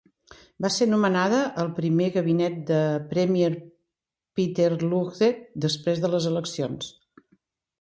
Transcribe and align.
Va 0.65 0.69
ser 0.75 0.85
nomenada 0.93 1.41
al 1.63 1.67
primer 1.79 2.07
gabinet 2.15 2.57
de 2.71 2.79
Premier 3.11 3.51
Peter 4.41 4.69
Lougheed 4.87 5.45
després 5.67 6.03
de 6.07 6.13
les 6.17 6.29
eleccions. 6.33 6.91